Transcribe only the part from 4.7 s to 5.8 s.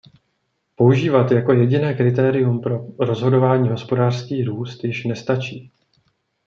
již nestačí.